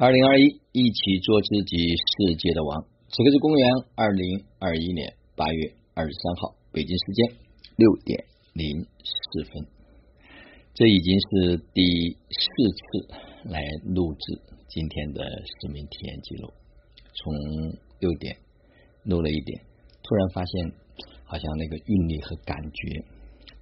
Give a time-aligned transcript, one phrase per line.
[0.00, 2.82] 二零二一，一起做自己世界的王。
[3.10, 7.36] 此刻是公元二零二一年八月二十三号，北京时间
[7.76, 8.24] 六点
[8.54, 9.66] 零四分。
[10.72, 14.40] 这已经是第四次来录制
[14.70, 16.48] 今天的市民体验记录。
[17.12, 17.34] 从
[17.98, 18.34] 六点
[19.04, 19.60] 录了一点，
[20.02, 20.72] 突然发现
[21.24, 23.04] 好像那个韵律和感觉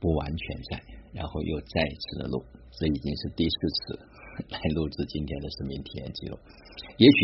[0.00, 0.82] 不完全在，
[1.12, 2.42] 然后又再一次的录，
[2.72, 3.56] 这已经是第四
[3.86, 4.00] 次。
[4.50, 6.36] 来录制今天的生命体验记录，
[6.98, 7.18] 也许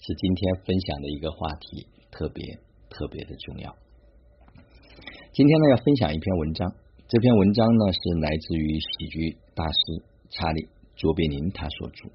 [0.00, 2.42] 是今天分享的一个话题特别
[2.88, 3.76] 特别的重要。
[5.32, 6.72] 今天呢，要分享一篇文章，
[7.08, 9.78] 这篇文章呢是来自于喜剧大师
[10.30, 12.08] 查理卓别林他所著。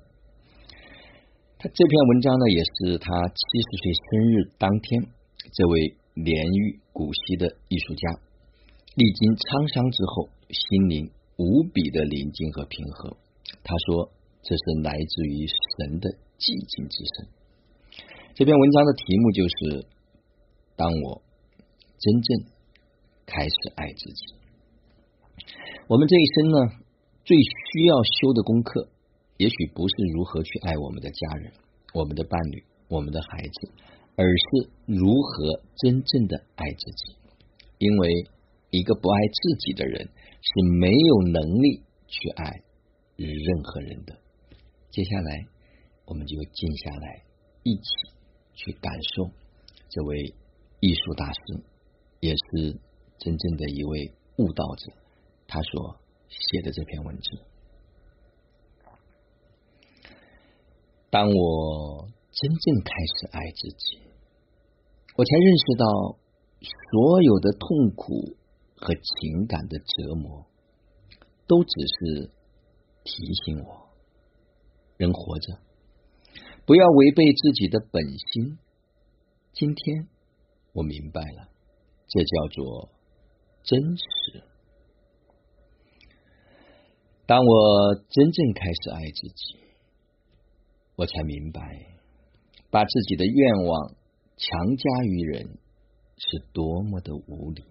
[1.59, 3.37] 他这篇文章呢，也是他七
[3.69, 5.03] 十岁生日当天，
[5.53, 8.09] 这位年逾古稀的艺术家，
[8.95, 13.15] 历经沧桑之后，心灵无比的宁静和平和。
[13.63, 14.11] 他说。
[14.41, 17.27] 这是来自于神的寂静之声。
[18.35, 19.87] 这篇文章的题目就是
[20.75, 21.21] “当我
[21.99, 22.47] 真正
[23.25, 24.21] 开始爱自己”。
[25.87, 26.57] 我们这一生呢，
[27.25, 28.87] 最需要修的功课，
[29.37, 31.51] 也许不是如何去爱我们的家人、
[31.93, 33.71] 我们的伴侣、我们的孩子，
[34.15, 37.15] 而是如何真正的爱自己。
[37.77, 38.25] 因为
[38.71, 42.63] 一个不爱自己的人，是没有能力去爱
[43.17, 44.17] 任何人的。
[44.91, 45.47] 接下来，
[46.05, 47.23] 我们就静下来，
[47.63, 47.83] 一起
[48.53, 49.29] 去感受
[49.89, 50.33] 这位
[50.79, 51.63] 艺术大师，
[52.19, 52.79] 也是
[53.19, 54.91] 真正的一位悟道者，
[55.47, 57.23] 他所写的这篇文字。
[61.11, 63.99] 当我真正开始爱自己，
[65.15, 66.17] 我才认识到，
[66.91, 68.35] 所有的痛苦
[68.75, 70.45] 和情感的折磨，
[71.47, 72.31] 都只是
[73.03, 73.88] 提醒我。
[74.99, 75.57] 人活着，
[76.65, 78.59] 不要违背自己的本心。
[79.53, 80.09] 今天
[80.73, 81.47] 我明白了，
[82.09, 82.89] 这叫做
[83.63, 84.43] 真实。
[87.25, 89.55] 当我真正开始爱自己，
[90.97, 91.61] 我才明白，
[92.69, 93.95] 把自己的愿望
[94.35, 95.59] 强加于人
[96.17, 97.63] 是多么的无理。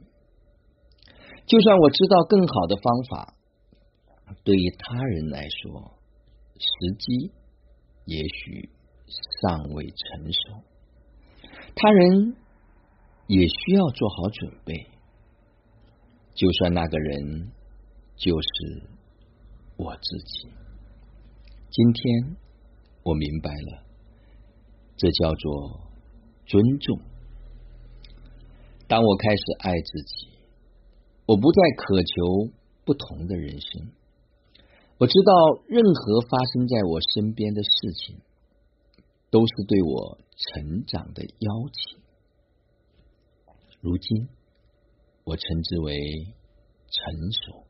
[1.45, 3.35] 就算我知道更好的方法，
[4.45, 5.98] 对于他人来说。
[6.59, 7.33] 时机
[8.05, 8.69] 也许
[9.41, 10.63] 尚未成熟，
[11.75, 12.37] 他人
[13.27, 14.87] 也需要做好准备。
[16.35, 17.53] 就算那个人
[18.17, 18.89] 就是
[19.77, 20.49] 我自己，
[21.71, 22.37] 今天
[23.03, 23.85] 我明白了，
[24.97, 25.81] 这叫做
[26.47, 27.01] 尊重。
[28.87, 30.29] 当我开始爱自己，
[31.27, 32.53] 我不再渴求
[32.85, 33.93] 不同的人生。
[34.99, 38.17] 我知道，任何发生在我身边的事情，
[39.31, 42.01] 都是对我成长的邀请。
[43.81, 44.29] 如今，
[45.23, 45.95] 我称之为
[46.91, 47.65] 成熟。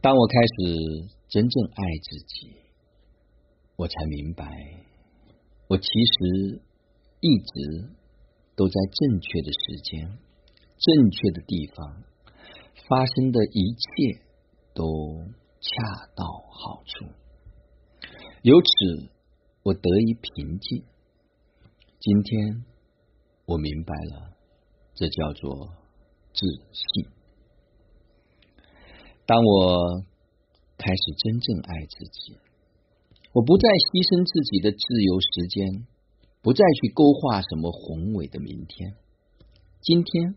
[0.00, 2.56] 当我开始真正爱自己，
[3.76, 4.50] 我才明白，
[5.68, 6.60] 我其实
[7.20, 7.88] 一直
[8.56, 10.18] 都在正确的时间、
[10.76, 12.02] 正确的地方
[12.88, 14.26] 发生的一切。
[14.78, 15.26] 都
[15.60, 17.06] 恰到好处，
[18.42, 19.10] 由此
[19.64, 20.84] 我得以平静。
[21.98, 22.64] 今天
[23.44, 24.36] 我明白了，
[24.94, 25.74] 这叫做
[26.32, 27.10] 自信。
[29.26, 30.04] 当我
[30.76, 32.38] 开始真正爱自己，
[33.32, 35.88] 我不再牺牲自己的自由时间，
[36.40, 38.94] 不再去勾画什么宏伟的明天。
[39.80, 40.36] 今天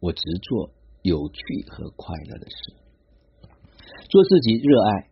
[0.00, 1.40] 我只做有趣
[1.70, 2.85] 和快乐的事。
[4.08, 5.10] 做自己热爱、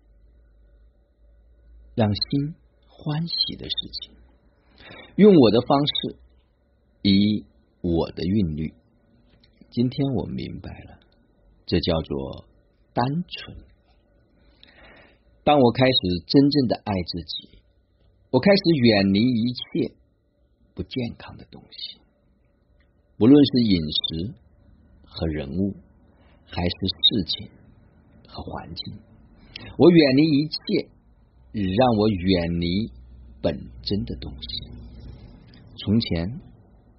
[1.95, 2.55] 让心
[2.89, 4.17] 欢喜的事情，
[5.17, 6.17] 用我的方式，
[7.03, 7.45] 以
[7.81, 8.73] 我的韵律。
[9.71, 11.01] 今天我明白了，
[11.67, 12.47] 这叫做
[12.93, 13.57] 单纯。
[15.43, 17.59] 当我开始真正的爱自己，
[18.31, 19.95] 我开始远离一切
[20.75, 21.98] 不健康的东西，
[23.19, 24.34] 不论是饮食
[25.04, 25.75] 和人物，
[26.47, 27.51] 还是事情。
[28.34, 28.98] 和环境，
[29.78, 30.89] 我远离一切
[31.54, 32.91] 让我远离
[33.41, 34.71] 本真的东西。
[35.78, 36.41] 从前，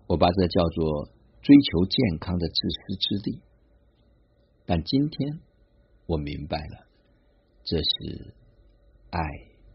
[0.07, 1.09] 我把这叫做
[1.41, 3.41] 追求健康的自私之力，
[4.65, 5.39] 但今天
[6.07, 6.87] 我明白了，
[7.63, 8.33] 这是
[9.09, 9.19] 爱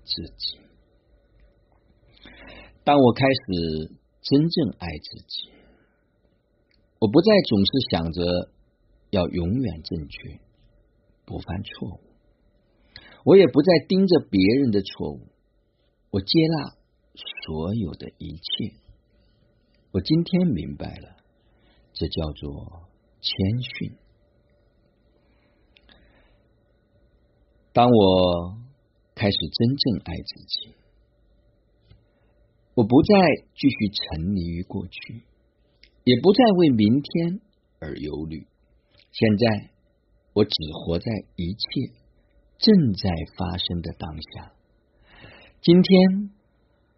[0.05, 0.59] 自己。
[2.83, 5.51] 当我开始真正爱自己，
[6.99, 8.51] 我不再总是想着
[9.11, 10.41] 要永远正确。
[11.31, 12.01] 不犯错误，
[13.25, 15.29] 我也不再盯着别人的错误，
[16.11, 16.75] 我接纳
[17.45, 18.75] 所有的一切。
[19.93, 21.17] 我今天明白了，
[21.93, 22.89] 这叫做
[23.21, 23.97] 谦逊。
[27.73, 28.59] 当我
[29.15, 30.75] 开始真正爱自己，
[32.75, 33.15] 我不再
[33.55, 35.23] 继续沉溺于过去，
[36.03, 37.41] 也不再为明天
[37.79, 38.49] 而忧虑。
[39.13, 39.70] 现在，
[40.33, 41.05] 我只活在
[41.37, 41.93] 一切
[42.59, 44.53] 正在发生的当下。
[45.61, 46.31] 今天，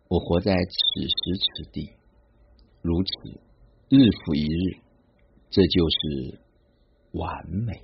[0.08, 1.90] 我活在此时此地，
[2.82, 3.40] 如此
[3.88, 4.80] 日复一日，
[5.50, 6.40] 这就是
[7.12, 7.80] 完美。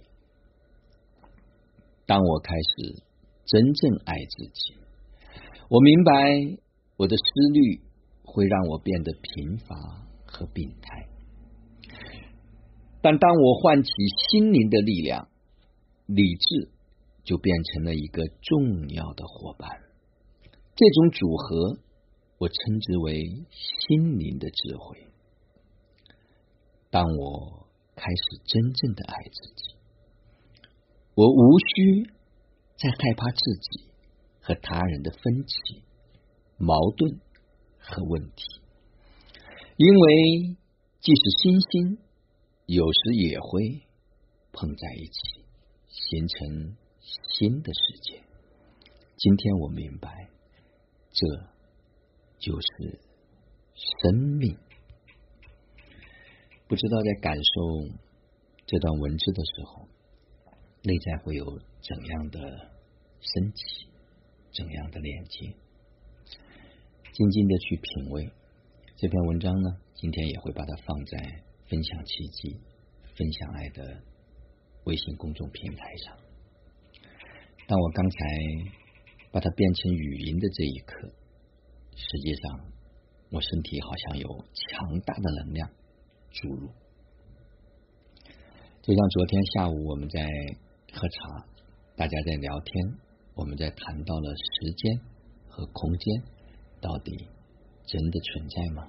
[2.04, 3.02] 当我开始
[3.46, 4.74] 真正爱自己，
[5.70, 6.12] 我明白
[6.96, 7.22] 我的思
[7.52, 7.80] 虑
[8.22, 9.74] 会让我变得贫乏
[10.26, 11.08] 和病态。
[13.00, 13.90] 但当我唤起
[14.30, 15.28] 心灵的力量，
[16.08, 16.70] 理智
[17.22, 19.68] 就变成了一个重要的伙伴。
[20.74, 21.78] 这种组合，
[22.38, 25.06] 我称之为心灵的智慧。
[26.90, 29.76] 当我开始真正的爱自己。
[31.14, 32.04] 我无需
[32.78, 33.90] 再害怕自己
[34.40, 35.82] 和他人的分歧、
[36.56, 37.20] 矛盾
[37.76, 38.44] 和问题，
[39.76, 40.56] 因为
[41.00, 41.98] 即使星星
[42.66, 43.82] 有时也会
[44.52, 45.44] 碰在一起，
[45.88, 48.22] 形成新的世界。
[49.16, 50.28] 今天我明白，
[51.10, 51.26] 这
[52.38, 53.00] 就是
[53.74, 54.56] 生命。
[56.66, 57.88] 不知道在感受
[58.66, 59.88] 这段文字的时候。
[60.80, 61.44] 内在会有
[61.82, 62.38] 怎样的
[63.20, 63.88] 升起，
[64.52, 65.52] 怎样的连接？
[67.12, 68.30] 静静的去品味
[68.96, 69.76] 这篇文章呢？
[69.94, 72.60] 今天也会把它放在分享奇迹、
[73.16, 74.02] 分享爱的
[74.88, 76.16] 微信公众平台上。
[77.68, 78.16] 当我刚才
[79.30, 81.12] 把它变成语音的这一刻，
[81.94, 82.60] 实际上
[83.30, 85.70] 我身体好像有强大的能量
[86.32, 86.70] 注入，
[88.82, 90.26] 就像昨天下午我们在。
[90.90, 91.44] 喝茶，
[91.96, 92.98] 大家在聊天，
[93.34, 94.98] 我们在谈到了时间
[95.46, 96.22] 和空间
[96.80, 97.28] 到底
[97.86, 98.88] 真的存在吗？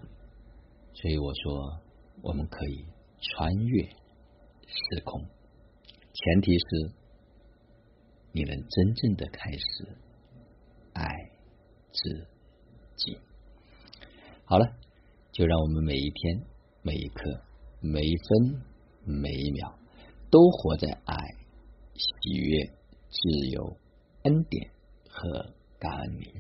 [0.93, 1.81] 所以我说，
[2.21, 2.85] 我们可以
[3.19, 5.21] 穿越时空，
[6.13, 6.91] 前提是
[8.31, 9.97] 你能真正的开始
[10.93, 11.05] 爱
[11.91, 12.27] 自
[12.95, 13.17] 己。
[14.45, 14.65] 好了，
[15.31, 16.41] 就让我们每一天、
[16.81, 17.41] 每一刻、
[17.81, 18.61] 每一分、
[19.05, 19.77] 每一秒
[20.29, 21.15] 都活在爱。
[21.95, 22.65] 喜悦、
[23.09, 23.75] 自由、
[24.23, 24.71] 恩典
[25.09, 26.31] 和感恩里，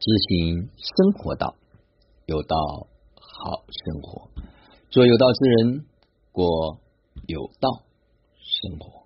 [0.00, 1.54] 执行生活道，
[2.24, 2.56] 有道
[3.14, 4.28] 好生活，
[4.90, 5.86] 做有道之人，
[6.32, 6.80] 过
[7.28, 7.85] 有道
[8.62, 9.05] 生活。